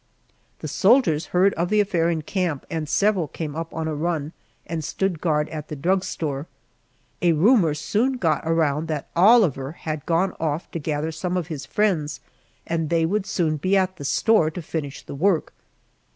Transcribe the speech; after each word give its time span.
The 0.61 0.67
soldiers 0.67 1.27
heard 1.27 1.53
of 1.53 1.69
the 1.69 1.79
affair 1.79 2.09
in 2.09 2.23
camp, 2.23 2.65
and 2.71 2.89
several 2.89 3.27
came 3.27 3.55
up 3.55 3.71
on 3.71 3.87
a 3.87 3.93
run 3.93 4.33
and 4.65 4.83
stood 4.83 5.21
guard 5.21 5.47
at 5.49 5.67
the 5.67 5.75
drug 5.75 6.03
store. 6.03 6.47
A 7.21 7.33
rumor 7.33 7.75
soon 7.75 8.13
got 8.13 8.41
around 8.43 8.87
that 8.87 9.09
Oliver 9.15 9.73
had 9.73 10.07
gone 10.07 10.33
off 10.39 10.71
to 10.71 10.79
gather 10.79 11.11
some 11.11 11.37
of 11.37 11.49
his 11.49 11.67
friends, 11.67 12.19
and 12.65 12.89
they 12.89 13.05
would 13.05 13.27
soon 13.27 13.57
be 13.57 13.77
at 13.77 13.97
the 13.97 14.03
store 14.03 14.49
to 14.49 14.61
finish 14.63 15.03
the 15.03 15.13
work. 15.13 15.53